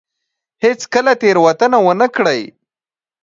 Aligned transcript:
هېڅ 0.63 0.79
کله 0.93 1.11
تېروتنه 1.21 1.77
ونه 1.85 2.07
کړي. 2.15 2.41